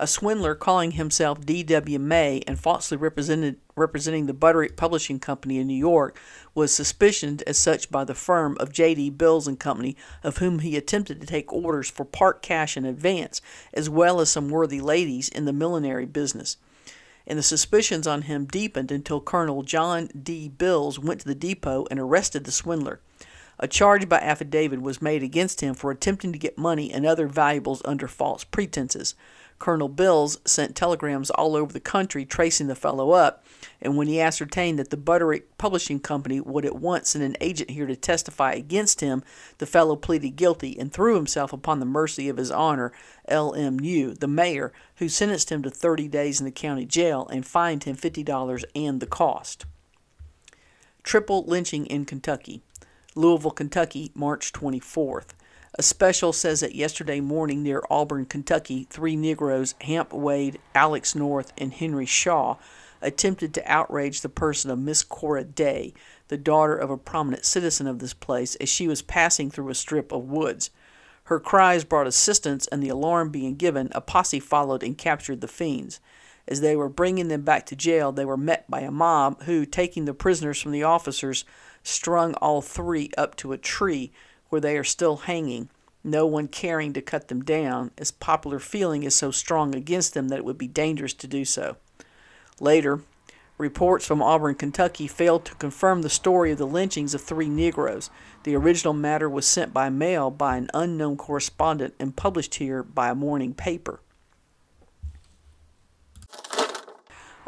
a 0.00 0.06
swindler 0.06 0.54
calling 0.54 0.92
himself 0.92 1.44
D.W. 1.44 1.98
May 1.98 2.42
and 2.46 2.58
falsely 2.58 2.96
representing 2.96 4.26
the 4.26 4.34
Butterick 4.34 4.74
Publishing 4.74 5.20
Company 5.20 5.58
in 5.58 5.66
New 5.66 5.74
York, 5.74 6.18
was 6.54 6.72
suspicioned 6.72 7.42
as 7.46 7.58
such 7.58 7.90
by 7.90 8.04
the 8.04 8.14
firm 8.14 8.56
of 8.58 8.72
J.D. 8.72 9.10
Bills 9.10 9.46
and 9.46 9.60
Company, 9.60 9.98
of 10.24 10.38
whom 10.38 10.60
he 10.60 10.74
attempted 10.76 11.20
to 11.20 11.26
take 11.26 11.52
orders 11.52 11.90
for 11.90 12.06
part 12.06 12.40
cash 12.40 12.78
in 12.78 12.86
advance, 12.86 13.42
as 13.74 13.90
well 13.90 14.20
as 14.20 14.30
some 14.30 14.48
worthy 14.48 14.80
ladies 14.80 15.28
in 15.28 15.44
the 15.44 15.52
millinery 15.52 16.06
business. 16.06 16.56
And 17.26 17.38
the 17.38 17.42
suspicions 17.42 18.06
on 18.06 18.22
him 18.22 18.46
deepened 18.46 18.90
until 18.90 19.20
Colonel 19.20 19.62
John 19.62 20.08
D. 20.20 20.48
Bills 20.48 20.98
went 20.98 21.20
to 21.20 21.28
the 21.28 21.34
depot 21.34 21.86
and 21.90 22.00
arrested 22.00 22.44
the 22.44 22.52
swindler. 22.52 23.00
A 23.62 23.68
charge 23.68 24.08
by 24.08 24.20
affidavit 24.20 24.80
was 24.80 25.02
made 25.02 25.22
against 25.22 25.60
him 25.60 25.74
for 25.74 25.90
attempting 25.90 26.32
to 26.32 26.38
get 26.38 26.56
money 26.56 26.90
and 26.90 27.04
other 27.04 27.26
valuables 27.26 27.82
under 27.84 28.08
false 28.08 28.42
pretenses. 28.42 29.14
Colonel 29.58 29.90
Bills 29.90 30.38
sent 30.46 30.74
telegrams 30.74 31.28
all 31.28 31.54
over 31.54 31.70
the 31.70 31.78
country 31.78 32.24
tracing 32.24 32.68
the 32.68 32.74
fellow 32.74 33.10
up, 33.10 33.44
and 33.82 33.98
when 33.98 34.06
he 34.06 34.18
ascertained 34.18 34.78
that 34.78 34.88
the 34.88 34.96
Butterick 34.96 35.42
Publishing 35.58 36.00
Company 36.00 36.40
would 36.40 36.64
at 36.64 36.76
once 36.76 37.10
send 37.10 37.22
an 37.22 37.36
agent 37.42 37.68
here 37.68 37.84
to 37.84 37.94
testify 37.94 38.54
against 38.54 39.02
him, 39.02 39.22
the 39.58 39.66
fellow 39.66 39.94
pleaded 39.94 40.36
guilty 40.36 40.78
and 40.78 40.90
threw 40.90 41.14
himself 41.14 41.52
upon 41.52 41.80
the 41.80 41.84
mercy 41.84 42.30
of 42.30 42.38
his 42.38 42.50
honor, 42.50 42.92
L.M.U., 43.28 44.14
the 44.14 44.26
mayor, 44.26 44.72
who 44.96 45.10
sentenced 45.10 45.52
him 45.52 45.62
to 45.62 45.70
30 45.70 46.08
days 46.08 46.40
in 46.40 46.46
the 46.46 46.50
county 46.50 46.86
jail 46.86 47.28
and 47.30 47.44
fined 47.44 47.84
him 47.84 47.94
$50 47.94 48.64
and 48.74 49.00
the 49.00 49.06
cost. 49.06 49.66
Triple 51.02 51.44
lynching 51.44 51.84
in 51.84 52.06
Kentucky. 52.06 52.62
Louisville, 53.14 53.50
Kentucky, 53.50 54.12
March 54.14 54.52
24th. 54.52 55.28
A 55.74 55.82
special 55.82 56.32
says 56.32 56.60
that 56.60 56.74
yesterday 56.74 57.20
morning 57.20 57.62
near 57.62 57.82
Auburn, 57.90 58.24
Kentucky, 58.24 58.86
three 58.90 59.16
Negroes, 59.16 59.74
Hamp 59.82 60.12
Wade, 60.12 60.58
Alex 60.74 61.14
North, 61.14 61.52
and 61.58 61.72
Henry 61.72 62.06
Shaw, 62.06 62.56
attempted 63.02 63.54
to 63.54 63.72
outrage 63.72 64.20
the 64.20 64.28
person 64.28 64.70
of 64.70 64.78
Miss 64.78 65.02
Cora 65.02 65.44
Day, 65.44 65.94
the 66.28 66.36
daughter 66.36 66.76
of 66.76 66.90
a 66.90 66.96
prominent 66.96 67.44
citizen 67.44 67.86
of 67.86 67.98
this 67.98 68.14
place, 68.14 68.54
as 68.56 68.68
she 68.68 68.86
was 68.86 69.02
passing 69.02 69.50
through 69.50 69.70
a 69.70 69.74
strip 69.74 70.12
of 70.12 70.24
woods. 70.24 70.70
Her 71.24 71.40
cries 71.40 71.84
brought 71.84 72.06
assistance, 72.06 72.66
and 72.68 72.82
the 72.82 72.88
alarm 72.88 73.30
being 73.30 73.54
given, 73.54 73.90
a 73.92 74.00
posse 74.00 74.40
followed 74.40 74.82
and 74.82 74.98
captured 74.98 75.40
the 75.40 75.48
fiends. 75.48 76.00
As 76.48 76.60
they 76.60 76.74
were 76.74 76.88
bringing 76.88 77.28
them 77.28 77.42
back 77.42 77.66
to 77.66 77.76
jail, 77.76 78.10
they 78.10 78.24
were 78.24 78.36
met 78.36 78.68
by 78.68 78.80
a 78.80 78.90
mob 78.90 79.44
who, 79.44 79.64
taking 79.64 80.04
the 80.04 80.14
prisoners 80.14 80.60
from 80.60 80.72
the 80.72 80.82
officers, 80.82 81.44
strung 81.82 82.34
all 82.34 82.60
three 82.60 83.10
up 83.16 83.36
to 83.36 83.52
a 83.52 83.58
tree 83.58 84.12
where 84.48 84.60
they 84.60 84.76
are 84.76 84.84
still 84.84 85.16
hanging, 85.18 85.68
no 86.02 86.26
one 86.26 86.48
caring 86.48 86.92
to 86.94 87.02
cut 87.02 87.28
them 87.28 87.42
down, 87.42 87.90
as 87.98 88.10
popular 88.10 88.58
feeling 88.58 89.02
is 89.02 89.14
so 89.14 89.30
strong 89.30 89.74
against 89.74 90.14
them 90.14 90.28
that 90.28 90.38
it 90.38 90.44
would 90.44 90.58
be 90.58 90.68
dangerous 90.68 91.12
to 91.14 91.26
do 91.26 91.44
so. 91.44 91.76
Later, 92.58 93.00
reports 93.58 94.06
from 94.06 94.22
Auburn, 94.22 94.54
Kentucky 94.54 95.06
failed 95.06 95.44
to 95.44 95.54
confirm 95.56 96.02
the 96.02 96.08
story 96.08 96.52
of 96.52 96.58
the 96.58 96.66
lynchings 96.66 97.14
of 97.14 97.20
three 97.20 97.48
Negroes. 97.48 98.08
The 98.44 98.56
original 98.56 98.94
matter 98.94 99.28
was 99.28 99.46
sent 99.46 99.74
by 99.74 99.90
mail 99.90 100.30
by 100.30 100.56
an 100.56 100.70
unknown 100.72 101.18
correspondent 101.18 101.94
and 101.98 102.16
published 102.16 102.54
here 102.54 102.82
by 102.82 103.10
a 103.10 103.14
morning 103.14 103.52
paper. 103.52 104.00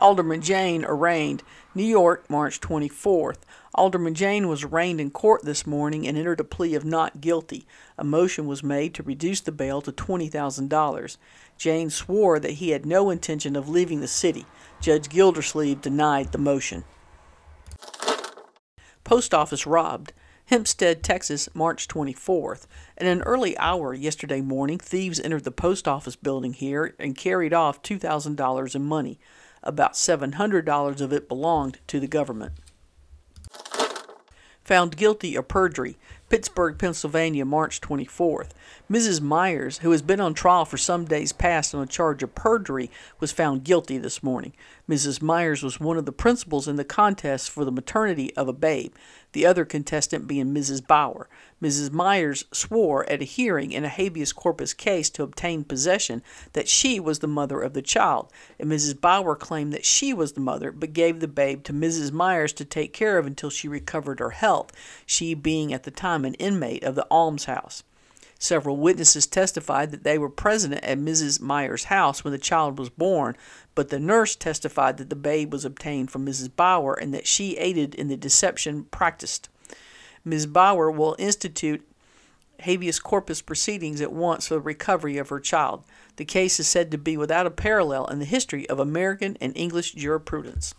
Alderman 0.02 0.40
Jaehne 0.40 0.84
arraigned, 0.84 1.44
New 1.76 1.84
York, 1.84 2.28
March 2.28 2.60
24th. 2.60 3.38
Alderman 3.72 4.16
Jaehne 4.16 4.48
was 4.48 4.64
arraigned 4.64 5.00
in 5.00 5.12
court 5.12 5.44
this 5.44 5.64
morning 5.64 6.08
and 6.08 6.18
entered 6.18 6.40
a 6.40 6.44
plea 6.44 6.74
of 6.74 6.84
not 6.84 7.20
guilty. 7.20 7.68
A 7.96 8.02
motion 8.02 8.48
was 8.48 8.64
made 8.64 8.94
to 8.94 9.04
reduce 9.04 9.40
the 9.40 9.52
bail 9.52 9.80
to 9.80 9.92
$20,000. 9.92 11.16
Jaehne 11.56 11.92
swore 11.92 12.40
that 12.40 12.54
he 12.54 12.70
had 12.70 12.84
no 12.84 13.10
intention 13.10 13.54
of 13.54 13.68
leaving 13.68 14.00
the 14.00 14.08
city. 14.08 14.44
Judge 14.80 15.08
Gildersleeve 15.08 15.80
denied 15.80 16.32
the 16.32 16.38
motion. 16.38 16.82
Post 19.04 19.32
office 19.32 19.68
robbed. 19.68 20.12
Hempstead, 20.46 21.04
Texas, 21.04 21.48
March 21.54 21.86
24th. 21.86 22.66
At 22.98 23.06
an 23.06 23.22
early 23.22 23.56
hour 23.56 23.94
yesterday 23.94 24.40
morning, 24.40 24.80
thieves 24.80 25.20
entered 25.20 25.44
the 25.44 25.52
post 25.52 25.86
office 25.86 26.16
building 26.16 26.54
here 26.54 26.96
and 26.98 27.16
carried 27.16 27.54
off 27.54 27.82
$2,000 27.82 28.74
in 28.74 28.82
money. 28.84 29.20
About 29.62 29.94
$700 29.94 31.00
of 31.00 31.12
it 31.12 31.28
belonged 31.28 31.78
to 31.86 32.00
the 32.00 32.08
government 32.08 32.54
found 34.64 34.96
guilty 34.96 35.36
of 35.36 35.48
perjury. 35.48 35.98
Pittsburgh, 36.32 36.78
Pennsylvania, 36.78 37.44
March 37.44 37.82
24th. 37.82 38.52
Mrs. 38.90 39.20
Myers, 39.20 39.78
who 39.78 39.90
has 39.90 40.00
been 40.00 40.18
on 40.18 40.32
trial 40.32 40.64
for 40.64 40.78
some 40.78 41.04
days 41.04 41.30
past 41.30 41.74
on 41.74 41.82
a 41.82 41.86
charge 41.86 42.22
of 42.22 42.34
perjury, 42.34 42.90
was 43.20 43.30
found 43.30 43.64
guilty 43.64 43.98
this 43.98 44.22
morning. 44.22 44.54
Mrs. 44.88 45.20
Myers 45.20 45.62
was 45.62 45.78
one 45.78 45.98
of 45.98 46.06
the 46.06 46.12
principals 46.12 46.66
in 46.66 46.76
the 46.76 46.84
contest 46.84 47.50
for 47.50 47.66
the 47.66 47.70
maternity 47.70 48.34
of 48.34 48.48
a 48.48 48.52
babe, 48.54 48.94
the 49.32 49.46
other 49.46 49.64
contestant 49.64 50.26
being 50.26 50.54
Mrs. 50.54 50.86
Bauer. 50.86 51.28
Mrs. 51.62 51.92
Myers 51.92 52.44
swore 52.52 53.08
at 53.08 53.22
a 53.22 53.24
hearing 53.24 53.72
in 53.72 53.84
a 53.84 53.88
habeas 53.88 54.32
corpus 54.32 54.74
case 54.74 55.08
to 55.10 55.22
obtain 55.22 55.64
possession 55.64 56.22
that 56.52 56.68
she 56.68 56.98
was 56.98 57.20
the 57.20 57.28
mother 57.28 57.60
of 57.60 57.72
the 57.72 57.82
child, 57.82 58.32
and 58.58 58.70
Mrs. 58.70 59.00
Bauer 59.00 59.36
claimed 59.36 59.72
that 59.72 59.84
she 59.84 60.12
was 60.12 60.32
the 60.32 60.40
mother 60.40 60.72
but 60.72 60.92
gave 60.92 61.20
the 61.20 61.28
babe 61.28 61.62
to 61.64 61.72
Mrs. 61.72 62.10
Myers 62.10 62.52
to 62.54 62.64
take 62.64 62.92
care 62.92 63.16
of 63.16 63.26
until 63.26 63.48
she 63.48 63.68
recovered 63.68 64.18
her 64.18 64.30
health, 64.30 64.72
she 65.06 65.34
being 65.34 65.72
at 65.72 65.84
the 65.84 65.90
time 65.90 66.21
an 66.24 66.34
inmate 66.34 66.84
of 66.84 66.94
the 66.94 67.06
almshouse. 67.10 67.82
Several 68.38 68.76
witnesses 68.76 69.26
testified 69.26 69.92
that 69.92 70.02
they 70.02 70.18
were 70.18 70.28
present 70.28 70.74
at 70.74 70.98
Mrs. 70.98 71.40
Myers' 71.40 71.84
house 71.84 72.24
when 72.24 72.32
the 72.32 72.38
child 72.38 72.76
was 72.76 72.90
born, 72.90 73.36
but 73.76 73.88
the 73.88 74.00
nurse 74.00 74.34
testified 74.34 74.96
that 74.96 75.10
the 75.10 75.16
babe 75.16 75.52
was 75.52 75.64
obtained 75.64 76.10
from 76.10 76.26
Mrs. 76.26 76.50
Bauer 76.54 76.94
and 76.94 77.14
that 77.14 77.28
she 77.28 77.56
aided 77.56 77.94
in 77.94 78.08
the 78.08 78.16
deception 78.16 78.84
practiced. 78.84 79.48
Ms. 80.24 80.46
Bauer 80.46 80.90
will 80.90 81.14
institute 81.20 81.86
habeas 82.62 82.98
corpus 82.98 83.42
proceedings 83.42 84.00
at 84.00 84.12
once 84.12 84.48
for 84.48 84.54
the 84.54 84.60
recovery 84.60 85.18
of 85.18 85.28
her 85.28 85.40
child. 85.40 85.84
The 86.16 86.24
case 86.24 86.58
is 86.58 86.68
said 86.68 86.90
to 86.90 86.98
be 86.98 87.16
without 87.16 87.46
a 87.46 87.50
parallel 87.50 88.06
in 88.06 88.18
the 88.18 88.24
history 88.24 88.68
of 88.68 88.78
American 88.78 89.36
and 89.40 89.56
English 89.56 89.92
jurisprudence. 89.92 90.74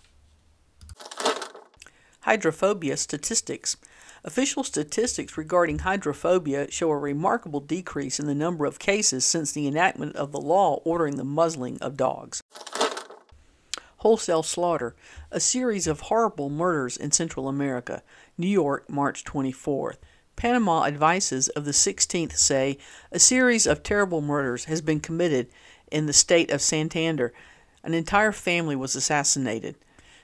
Hydrophobia 2.21 2.97
statistics. 2.97 3.75
Official 4.25 4.63
statistics 4.63 5.37
regarding 5.37 5.79
hydrophobia 5.79 6.71
show 6.71 6.89
a 6.91 6.97
remarkable 6.97 7.59
decrease 7.59 8.21
in 8.21 8.25
the 8.25 8.33
number 8.33 8.65
of 8.65 8.79
cases 8.79 9.25
since 9.25 9.51
the 9.51 9.67
enactment 9.67 10.15
of 10.15 10.31
the 10.31 10.39
law 10.39 10.75
ordering 10.85 11.17
the 11.17 11.25
muzzling 11.25 11.77
of 11.81 11.97
dogs. 11.97 12.41
Wholesale 13.97 14.43
slaughter, 14.43 14.95
a 15.29 15.41
series 15.41 15.87
of 15.87 16.01
horrible 16.01 16.49
murders 16.49 16.95
in 16.95 17.11
Central 17.11 17.49
America. 17.49 18.01
New 18.37 18.47
York, 18.47 18.89
March 18.89 19.25
24th. 19.25 19.97
Panama 20.37 20.85
advices 20.85 21.49
of 21.49 21.65
the 21.65 21.71
16th 21.71 22.37
say 22.37 22.77
a 23.11 23.19
series 23.19 23.67
of 23.67 23.83
terrible 23.83 24.21
murders 24.21 24.65
has 24.65 24.81
been 24.81 25.01
committed 25.01 25.47
in 25.91 26.05
the 26.05 26.13
state 26.13 26.49
of 26.49 26.61
Santander. 26.61 27.33
An 27.83 27.93
entire 27.93 28.31
family 28.31 28.75
was 28.75 28.95
assassinated. 28.95 29.75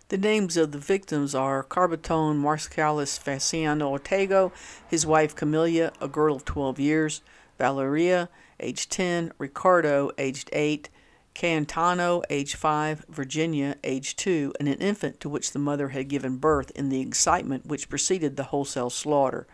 The 0.09 0.17
names 0.17 0.57
of 0.57 0.71
the 0.71 0.79
victims 0.79 1.35
are 1.35 1.63
Carbaton 1.63 2.41
Marsalis 2.41 3.19
Faciano 3.19 3.91
Ortego, 3.91 4.51
his 4.87 5.05
wife 5.05 5.35
Camilla, 5.35 5.91
a 6.01 6.07
girl 6.07 6.35
of 6.35 6.45
12 6.45 6.79
years, 6.79 7.21
Valeria, 7.59 8.27
age 8.59 8.89
10, 8.89 9.33
Ricardo, 9.37 10.09
aged 10.17 10.49
8, 10.51 10.89
Cantano, 11.35 12.23
age 12.27 12.55
5, 12.55 13.05
Virginia, 13.07 13.75
age 13.83 14.15
2, 14.15 14.53
and 14.59 14.67
an 14.67 14.79
infant 14.79 15.19
to 15.19 15.29
which 15.29 15.51
the 15.51 15.59
mother 15.59 15.89
had 15.89 16.07
given 16.07 16.37
birth 16.37 16.71
in 16.71 16.89
the 16.89 17.01
excitement 17.01 17.67
which 17.67 17.87
preceded 17.87 18.35
the 18.35 18.45
wholesale 18.45 18.89
slaughter. 18.89 19.45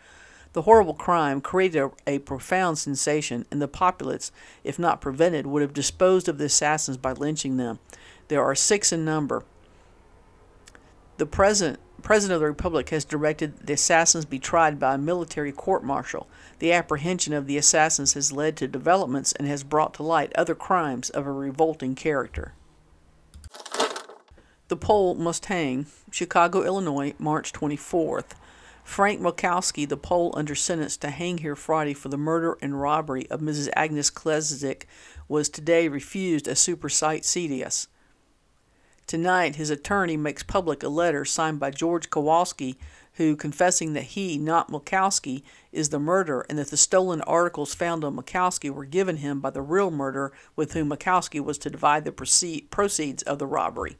The 0.54 0.62
horrible 0.62 0.94
crime 0.94 1.42
created 1.42 1.82
a, 1.82 2.14
a, 2.14 2.18
profound 2.20 2.78
sensation, 2.78 3.44
and 3.50 3.60
the 3.60 3.68
populace, 3.68 4.32
if 4.64 4.78
not 4.78 5.02
prevented, 5.02 5.46
would 5.46 5.60
have 5.60 5.74
disposed 5.74 6.30
of 6.30 6.38
the 6.38 6.46
assassins 6.46 6.96
by 6.96 7.12
lynching 7.12 7.58
them. 7.58 7.78
There 8.28 8.42
are 8.42 8.54
six 8.54 8.90
in 8.90 9.04
number. 9.04 9.44
The 11.18 11.26
President, 11.26 11.80
President 12.02 12.34
of 12.34 12.40
the 12.40 12.46
Republic 12.46 12.90
has 12.90 13.04
directed 13.04 13.66
the 13.66 13.72
assassins 13.72 14.26
be 14.26 14.38
tried 14.38 14.78
by 14.78 14.94
a 14.94 14.98
military 14.98 15.50
court 15.50 15.82
martial. 15.82 16.28
The 16.58 16.72
apprehension 16.72 17.32
of 17.32 17.46
the 17.46 17.56
assassins 17.56 18.12
has 18.12 18.32
led 18.32 18.56
to 18.58 18.68
developments 18.68 19.32
and 19.32 19.48
has 19.48 19.64
brought 19.64 19.94
to 19.94 20.02
light 20.02 20.32
other 20.34 20.54
crimes 20.54 21.08
of 21.10 21.26
a 21.26 21.32
revolting 21.32 21.94
character. 21.94 22.52
The 24.68 24.76
Pole 24.76 25.14
Must 25.14 25.46
Hang, 25.46 25.86
Chicago, 26.10 26.62
Illinois, 26.62 27.14
March 27.18 27.52
24th. 27.52 28.32
Frank 28.84 29.20
Mokowski, 29.20 29.88
the 29.88 29.96
Pole 29.96 30.32
under 30.36 30.54
sentence 30.54 30.96
to 30.98 31.10
hang 31.10 31.38
here 31.38 31.56
Friday 31.56 31.92
for 31.92 32.08
the 32.08 32.16
murder 32.16 32.56
and 32.60 32.80
robbery 32.80 33.28
of 33.30 33.40
Mrs. 33.40 33.68
Agnes 33.74 34.10
Kleszik, 34.10 34.84
was 35.28 35.48
today 35.48 35.88
refused 35.88 36.46
a 36.46 36.52
supersedeas. 36.52 37.88
Tonight, 39.06 39.54
his 39.54 39.70
attorney 39.70 40.16
makes 40.16 40.42
public 40.42 40.82
a 40.82 40.88
letter 40.88 41.24
signed 41.24 41.60
by 41.60 41.70
George 41.70 42.10
Kowalski, 42.10 42.76
who, 43.14 43.36
confessing 43.36 43.92
that 43.92 44.02
he, 44.02 44.36
not 44.36 44.68
Mokowski, 44.68 45.44
is 45.70 45.90
the 45.90 46.00
murderer 46.00 46.44
and 46.50 46.58
that 46.58 46.68
the 46.68 46.76
stolen 46.76 47.20
articles 47.22 47.72
found 47.72 48.02
on 48.02 48.16
Mokowski 48.16 48.68
were 48.68 48.84
given 48.84 49.18
him 49.18 49.40
by 49.40 49.50
the 49.50 49.62
real 49.62 49.92
murderer 49.92 50.32
with 50.56 50.72
whom 50.72 50.90
Mokowski 50.90 51.40
was 51.40 51.56
to 51.58 51.70
divide 51.70 52.04
the 52.04 52.10
proceeds 52.70 53.22
of 53.22 53.38
the 53.38 53.46
robbery. 53.46 53.96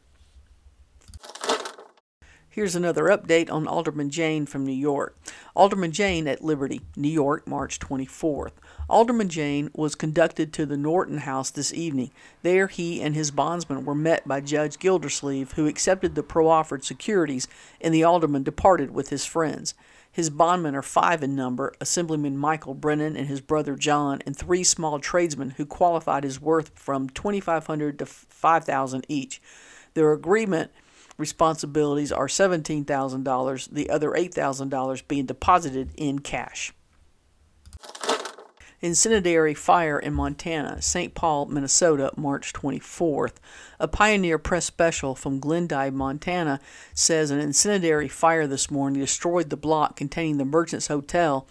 Here's 2.49 2.75
another 2.75 3.05
update 3.05 3.51
on 3.51 3.69
Alderman 3.69 4.11
Jaehne 4.11 4.49
from 4.49 4.67
New 4.67 4.73
York. 4.73 5.17
Alderman 5.55 5.93
Jaehne 5.93 6.27
at 6.27 6.43
Liberty, 6.43 6.81
New 6.97 7.09
York, 7.09 7.47
March 7.47 7.79
24th. 7.79 8.53
Alderman 8.89 9.29
Jaehne 9.29 9.71
was 9.75 9.97
conducted 9.97 10.53
to 10.53 10.65
the 10.65 10.77
Norton 10.77 11.19
House 11.19 11.51
this 11.51 11.75
evening. 11.75 12.13
There 12.43 12.69
he 12.69 13.03
and 13.03 13.17
his 13.17 13.33
bondsman 13.33 13.85
were 13.85 13.97
met 13.97 14.29
by 14.29 14.41
Judge 14.41 14.79
Gildersleeve, 14.79 15.53
who 15.53 15.67
accepted 15.67 16.15
the 16.15 16.23
proffered 16.23 16.85
securities, 16.85 17.49
and 17.81 17.93
the 17.93 18.05
alderman 18.05 18.45
departed 18.45 18.93
with 18.93 19.09
his 19.09 19.27
friends. 19.27 19.75
His 20.13 20.31
bondmen 20.31 20.77
are 20.77 20.83
five 20.83 21.25
in 21.25 21.35
number 21.35 21.75
Assemblyman 21.81 22.37
Michael 22.37 22.75
Brennan 22.75 23.17
and 23.17 23.27
his 23.27 23.41
brother 23.41 23.75
John, 23.75 24.23
and 24.25 24.37
three 24.37 24.63
small 24.63 25.01
tradesmen 25.01 25.51
who 25.51 25.67
qualified 25.67 26.23
his 26.23 26.41
worth 26.41 26.71
from 26.79 27.09
2500 27.09 27.99
to 27.99 28.07
5000 28.07 29.05
each. 29.09 29.43
Their 29.95 30.13
agreement 30.13 30.71
responsibilities 31.19 32.13
are 32.13 32.29
$17,000, 32.29 33.71
the 33.73 33.91
other 33.91 34.11
$8,000 34.11 35.09
being 35.09 35.27
deposited 35.27 35.91
in 35.97 36.21
cash. 36.21 36.73
Incendiary 38.87 39.53
fire 39.53 39.99
in 39.99 40.15
Montana, 40.15 40.81
St. 40.81 41.13
Paul, 41.13 41.47
Minnesota, 41.47 42.13
March 42.17 42.53
24th. 42.53 43.33
A 43.81 43.89
Pioneer 43.89 44.39
Press 44.39 44.65
special 44.65 45.17
from 45.17 45.41
Glendive, 45.41 45.93
Montana 45.93 46.61
says 46.95 47.33
an 47.33 47.41
incendiary 47.41 48.07
fire 48.07 48.47
this 48.47 48.71
morning 48.71 49.01
destroyed 49.01 49.51
the 49.51 49.57
block 49.57 49.97
containing 49.97 50.37
the 50.37 50.45
Merchants 50.45 50.87
Hotel 50.87 51.49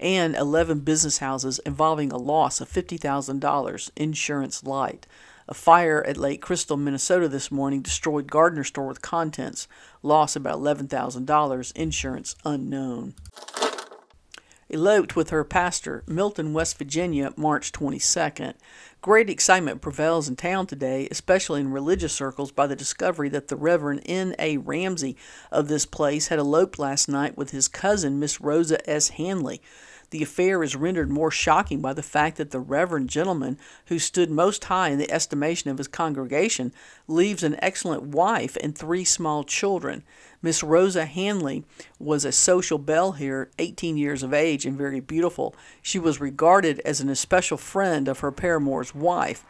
and 0.00 0.34
11 0.34 0.80
business 0.80 1.18
houses 1.18 1.58
involving 1.66 2.10
a 2.10 2.16
loss 2.16 2.58
of 2.58 2.72
$50,000, 2.72 3.90
insurance 3.94 4.64
light. 4.64 5.06
A 5.46 5.52
fire 5.52 6.02
at 6.06 6.16
Lake 6.16 6.40
Crystal, 6.40 6.78
Minnesota 6.78 7.28
this 7.28 7.50
morning 7.50 7.82
destroyed 7.82 8.30
Gardner 8.30 8.64
store 8.64 8.86
with 8.86 9.02
contents. 9.02 9.68
Loss 10.02 10.36
about 10.36 10.60
$11,000. 10.60 11.72
Insurance 11.76 12.34
unknown. 12.46 13.14
Eloped 14.70 15.16
with 15.16 15.30
her 15.30 15.44
pastor, 15.44 16.02
Milton, 16.06 16.52
West 16.52 16.76
Virginia, 16.76 17.32
March 17.36 17.72
22nd. 17.72 18.52
Great 19.00 19.30
excitement 19.30 19.80
prevails 19.80 20.28
in 20.28 20.36
town 20.36 20.66
today, 20.66 21.08
especially 21.10 21.60
in 21.60 21.70
religious 21.70 22.12
circles, 22.12 22.52
by 22.52 22.66
the 22.66 22.76
discovery 22.76 23.30
that 23.30 23.48
the 23.48 23.56
Reverend 23.56 24.02
N. 24.04 24.34
A. 24.38 24.58
Ramsey 24.58 25.16
of 25.50 25.68
this 25.68 25.86
place 25.86 26.28
had 26.28 26.38
eloped 26.38 26.78
last 26.78 27.08
night 27.08 27.36
with 27.36 27.50
his 27.50 27.66
cousin, 27.66 28.18
Miss 28.18 28.42
Rosa 28.42 28.78
S. 28.88 29.10
Hanley. 29.10 29.62
The 30.10 30.22
affair 30.22 30.62
is 30.62 30.74
rendered 30.74 31.10
more 31.10 31.30
shocking 31.30 31.80
by 31.80 31.92
the 31.92 32.02
fact 32.02 32.38
that 32.38 32.50
the 32.50 32.60
reverend 32.60 33.10
gentleman, 33.10 33.58
who 33.86 33.98
stood 33.98 34.30
most 34.30 34.64
high 34.64 34.88
in 34.88 34.98
the 34.98 35.10
estimation 35.10 35.70
of 35.70 35.78
his 35.78 35.88
congregation, 35.88 36.72
leaves 37.06 37.42
an 37.42 37.56
excellent 37.60 38.04
wife 38.04 38.56
and 38.62 38.76
three 38.76 39.04
small 39.04 39.44
children. 39.44 40.02
Miss 40.40 40.62
Rosa 40.62 41.04
Hanley 41.04 41.64
was 41.98 42.24
a 42.24 42.32
social 42.32 42.78
belle 42.78 43.12
here, 43.12 43.50
18 43.58 43.98
years 43.98 44.22
of 44.22 44.32
age 44.32 44.64
and 44.64 44.78
very 44.78 45.00
beautiful. 45.00 45.54
She 45.82 45.98
was 45.98 46.20
regarded 46.20 46.80
as 46.80 47.00
an 47.00 47.10
especial 47.10 47.58
friend 47.58 48.08
of 48.08 48.20
her 48.20 48.32
paramour's 48.32 48.94
wife. 48.94 49.44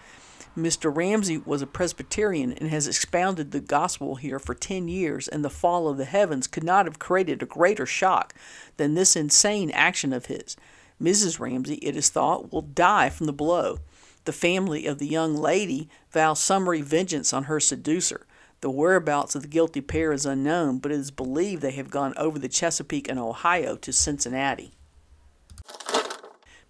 Mr. 0.58 0.94
Ramsey 0.94 1.38
was 1.38 1.62
a 1.62 1.66
Presbyterian 1.66 2.52
and 2.52 2.68
has 2.68 2.88
expounded 2.88 3.52
the 3.52 3.60
gospel 3.60 4.16
here 4.16 4.40
for 4.40 4.54
10 4.54 4.88
years, 4.88 5.28
and 5.28 5.44
the 5.44 5.50
fall 5.50 5.88
of 5.88 5.96
the 5.96 6.04
heavens 6.04 6.48
could 6.48 6.64
not 6.64 6.86
have 6.86 6.98
created 6.98 7.42
a 7.42 7.46
greater 7.46 7.86
shock 7.86 8.34
than 8.76 8.94
this 8.94 9.14
insane 9.14 9.70
action 9.70 10.12
of 10.12 10.26
his. 10.26 10.56
Mrs. 11.00 11.38
Ramsey, 11.38 11.76
it 11.76 11.96
is 11.96 12.08
thought, 12.08 12.52
will 12.52 12.62
die 12.62 13.08
from 13.08 13.26
the 13.26 13.32
blow. 13.32 13.78
The 14.24 14.32
family 14.32 14.86
of 14.86 14.98
the 14.98 15.06
young 15.06 15.36
lady 15.36 15.88
vow 16.10 16.34
summary 16.34 16.82
vengeance 16.82 17.32
on 17.32 17.44
her 17.44 17.60
seducer. 17.60 18.26
The 18.60 18.70
whereabouts 18.70 19.36
of 19.36 19.42
the 19.42 19.48
guilty 19.48 19.80
pair 19.80 20.12
is 20.12 20.26
unknown, 20.26 20.78
but 20.78 20.90
it 20.90 20.98
is 20.98 21.12
believed 21.12 21.62
they 21.62 21.70
have 21.70 21.90
gone 21.90 22.14
over 22.16 22.38
the 22.38 22.48
Chesapeake 22.48 23.08
and 23.08 23.18
Ohio 23.18 23.76
to 23.76 23.92
Cincinnati. 23.92 24.72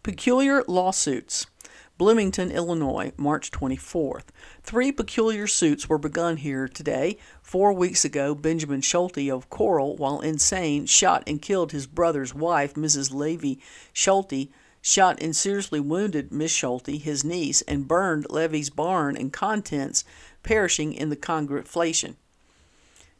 Peculiar 0.02 0.62
lawsuits. 0.68 1.46
Bloomington, 1.98 2.52
Illinois, 2.52 3.10
March 3.16 3.50
24th. 3.50 4.26
Three 4.62 4.92
peculiar 4.92 5.48
suits 5.48 5.88
were 5.88 5.98
begun 5.98 6.36
here 6.36 6.68
today. 6.68 7.18
Four 7.42 7.72
weeks 7.72 8.04
ago, 8.04 8.36
Benjamin 8.36 8.80
Schulte 8.80 9.28
of 9.28 9.50
Coral, 9.50 9.96
while 9.96 10.20
insane, 10.20 10.86
shot 10.86 11.24
and 11.26 11.42
killed 11.42 11.72
his 11.72 11.88
brother's 11.88 12.32
wife, 12.32 12.74
Mrs. 12.74 13.12
Levy 13.12 13.60
Schulte, 13.92 14.48
shot 14.80 15.20
and 15.20 15.34
seriously 15.34 15.80
wounded 15.80 16.30
Miss 16.30 16.52
Schulte, 16.52 16.86
his 16.86 17.24
niece, 17.24 17.62
and 17.62 17.88
burned 17.88 18.26
Levy's 18.30 18.70
barn 18.70 19.16
and 19.16 19.32
contents, 19.32 20.04
perishing 20.44 20.92
in 20.92 21.08
the 21.08 21.16
conflagration. 21.16 22.16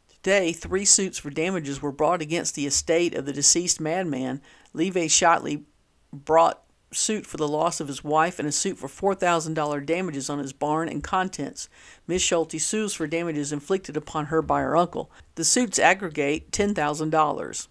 Today, 0.07 0.53
three 0.53 0.85
suits 0.85 1.17
for 1.17 1.29
damages 1.29 1.81
were 1.81 1.91
brought 1.91 2.21
against 2.21 2.55
the 2.55 2.65
estate 2.65 3.13
of 3.13 3.25
the 3.25 3.33
deceased 3.33 3.81
madman. 3.81 4.41
Levy 4.73 5.09
Schulte 5.09 5.65
brought 6.13 6.63
suit 6.91 7.25
for 7.25 7.37
the 7.37 7.47
loss 7.47 7.79
of 7.79 7.87
his 7.87 8.03
wife 8.03 8.39
and 8.39 8.47
a 8.47 8.51
suit 8.51 8.77
for 8.77 8.87
$4,000 8.87 9.85
damages 9.85 10.29
on 10.29 10.39
his 10.39 10.53
barn 10.53 10.89
and 10.89 11.03
contents. 11.03 11.69
Miss 12.07 12.21
Schulte 12.21 12.59
sues 12.59 12.93
for 12.93 13.07
damages 13.07 13.51
inflicted 13.51 13.95
upon 13.95 14.27
her 14.27 14.41
by 14.41 14.61
her 14.61 14.75
uncle. 14.75 15.11
The 15.35 15.45
suits 15.45 15.79
aggregate 15.79 16.51
$10,000. 16.51 17.67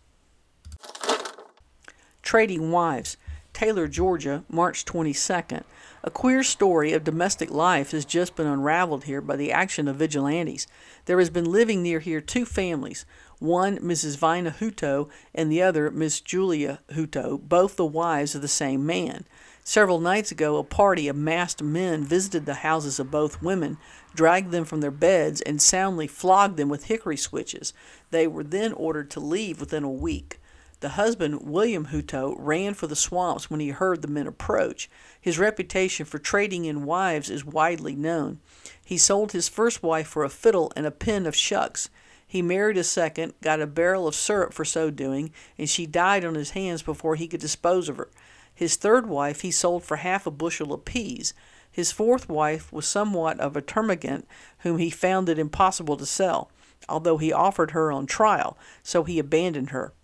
Trading 2.23 2.71
Wives. 2.71 3.17
Taylor, 3.53 3.89
Georgia, 3.89 4.45
March 4.49 4.85
22nd. 4.85 5.65
A 6.05 6.11
queer 6.11 6.45
story 6.45 6.93
of 6.93 7.03
domestic 7.03 7.51
life 7.51 7.91
has 7.91 8.05
just 8.05 8.37
been 8.37 8.47
unraveled 8.47 9.05
here 9.05 9.21
by 9.21 9.35
the 9.35 9.51
action 9.51 9.89
of 9.89 9.97
vigilantes. 9.97 10.69
There 11.07 11.19
has 11.19 11.29
been 11.29 11.51
living 11.51 11.83
near 11.83 11.99
here 11.99 12.21
two 12.21 12.45
families, 12.45 13.05
one 13.39 13.79
Mrs. 13.79 14.17
Vina 14.17 14.51
Hutto 14.51 15.09
and 15.35 15.51
the 15.51 15.63
other 15.63 15.91
Miss 15.91 16.21
Julia 16.21 16.81
Hutto, 16.93 17.39
both 17.39 17.77
the 17.77 17.87
wives 17.87 18.35
of 18.35 18.43
the 18.43 18.49
same 18.49 18.85
man. 18.85 19.25
Several 19.65 20.01
nights 20.01 20.33
ago, 20.33 20.57
a 20.57 20.65
party 20.65 21.09
of 21.09 21.17
masked 21.17 21.63
men 21.63 22.03
visited 22.03 22.47
the 22.47 22.55
houses 22.55 22.99
of 22.99 23.11
both 23.11 23.43
women, 23.43 23.77
dragged 24.15 24.51
them 24.51 24.65
from 24.65 24.81
their 24.81 24.91
beds, 24.91 25.43
and 25.43 25.61
soundly 25.61 26.07
flogged 26.07 26.57
them 26.57 26.71
with 26.71 26.85
hickory 26.85 27.19
switches. 27.19 27.75
They 28.11 28.27
were 28.27 28.45
then 28.45 28.73
ordered 28.73 29.11
to 29.11 29.21
leave 29.21 29.61
within 29.61 29.85
a 29.85 29.91
week. 29.91 30.41
The 30.81 30.91
husband, 30.91 31.43
William 31.43 31.87
Hutto, 31.87 32.37
ran 32.39 32.73
for 32.75 32.87
the 32.87 32.97
swamps 32.97 33.51
when 33.51 33.61
he 33.61 33.71
heard 33.71 34.01
the 34.01 34.09
men 34.09 34.27
approach. 34.27 34.89
His 35.21 35.39
reputation 35.39 36.07
for 36.07 36.19
trading 36.19 36.65
in 36.65 36.85
wives 36.85 37.29
is 37.29 37.45
widely 37.45 37.95
known. 37.95 38.39
He 38.85 38.97
sold 38.97 39.33
his 39.33 39.49
first 39.49 39.83
wife 39.83 40.07
for 40.07 40.25
a 40.25 40.31
fiddle 40.31 40.73
and 40.77 40.87
a 40.87 40.91
pin 40.91 41.27
of 41.27 41.37
shucks. 41.37 41.91
He 42.31 42.43
married 42.43 42.77
a 42.77 42.85
second, 42.85 43.33
got 43.41 43.63
a 43.63 43.67
barrel 43.67 44.07
of 44.07 44.15
syrup 44.15 44.53
for 44.53 44.67
so 44.67 44.91
doing, 44.91 45.33
and 45.57 45.69
she 45.69 45.87
died 45.87 46.27
on 46.27 46.35
his 46.35 46.51
hands 46.51 46.83
before 46.83 47.17
he 47.17 47.27
could 47.27 47.41
dispose 47.41 47.89
of 47.89 47.97
her. 47.97 48.11
His 48.55 48.77
third 48.77 49.07
wife 49.07 49.41
he 49.41 49.51
sold 49.51 49.83
for 49.83 49.97
half 49.97 50.27
a 50.27 50.31
bushel 50.31 50.75
of 50.75 50.85
peas. 50.85 51.33
His 51.73 51.91
fourth 51.91 52.29
wife 52.29 52.71
was 52.71 52.87
somewhat 52.87 53.41
of 53.41 53.57
a 53.57 53.63
termagant, 53.63 54.27
whom 54.59 54.77
he 54.77 54.91
found 54.91 55.31
it 55.31 55.39
impossible 55.39 55.97
to 55.97 56.05
sell, 56.05 56.51
although 56.87 57.17
he 57.17 57.33
offered 57.33 57.71
her 57.71 57.91
on 57.91 58.05
trial, 58.05 58.59
so 58.83 59.05
he 59.05 59.19
abandoned 59.19 59.71
her. 59.71 59.95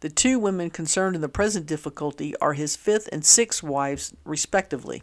The 0.00 0.08
two 0.08 0.38
women 0.38 0.70
concerned 0.70 1.14
in 1.14 1.20
the 1.20 1.28
present 1.28 1.66
difficulty 1.66 2.34
are 2.36 2.54
his 2.54 2.74
fifth 2.74 3.06
and 3.12 3.22
sixth 3.22 3.62
wives, 3.62 4.14
respectively. 4.24 5.02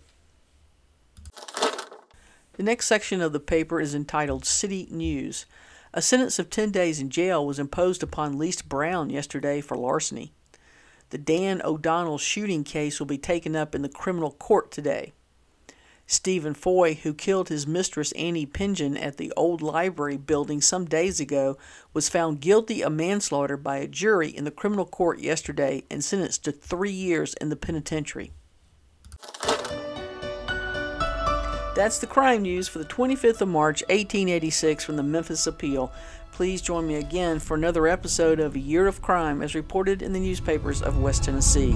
The 2.54 2.64
next 2.64 2.88
section 2.88 3.22
of 3.22 3.32
the 3.32 3.40
paper 3.40 3.80
is 3.80 3.94
entitled 3.94 4.44
City 4.44 4.88
News. 4.90 5.46
A 5.94 6.02
sentence 6.02 6.38
of 6.38 6.50
10 6.50 6.72
days 6.72 7.00
in 7.00 7.10
jail 7.10 7.46
was 7.46 7.60
imposed 7.60 8.04
upon 8.04 8.38
Lise 8.38 8.62
Brown 8.62 9.10
yesterday 9.10 9.62
for 9.62 9.78
larceny. 9.78 10.34
The 11.10 11.18
Dan 11.18 11.62
O'Donnell 11.64 12.18
shooting 12.18 12.64
case 12.64 13.00
will 13.00 13.08
be 13.08 13.18
taken 13.18 13.56
up 13.56 13.74
in 13.74 13.82
the 13.82 13.90
criminal 13.90 14.32
court 14.32 14.72
today. 14.72 15.14
Stephen 16.06 16.54
Foy, 16.54 16.96
who 16.96 17.14
killed 17.14 17.50
his 17.50 17.68
mistress 17.68 18.14
Annie 18.14 18.46
Pingen 18.46 18.96
at 18.96 19.18
the 19.18 19.32
old 19.36 19.62
library 19.62 20.16
building 20.18 20.62
some 20.62 20.86
days 20.86 21.20
ago, 21.20 21.58
was 21.94 22.08
found 22.08 22.40
guilty 22.40 22.82
of 22.82 22.94
manslaughter 22.94 23.58
by 23.58 23.78
a 23.78 23.88
jury 23.88 24.30
in 24.30 24.46
the 24.46 24.52
criminal 24.52 24.86
court 24.86 25.20
yesterday 25.20 25.84
and 25.92 26.04
sentenced 26.04 26.46
to 26.46 26.52
three 26.54 26.92
years 26.92 27.34
in 27.36 27.50
the 27.50 27.58
penitentiary. 27.58 28.32
That's 31.78 32.00
the 32.00 32.08
crime 32.08 32.42
news 32.42 32.68
for 32.68 32.80
the 32.80 32.86
25th 32.86 33.42
of 33.42 33.50
March, 33.50 33.82
1886, 33.82 34.84
from 34.84 34.96
the 34.96 35.04
Memphis 35.04 35.46
Appeal. 35.46 35.92
Please 36.32 36.60
join 36.60 36.88
me 36.88 36.96
again 36.96 37.38
for 37.38 37.54
another 37.54 37.86
episode 37.86 38.40
of 38.40 38.56
A 38.56 38.60
Year 38.60 38.88
of 38.88 39.00
Crime 39.04 39.44
as 39.44 39.54
reported 39.54 40.02
in 40.02 40.12
the 40.12 40.20
newspapers 40.20 40.82
of 40.82 40.98
West 40.98 41.26
Tennessee. 41.26 41.76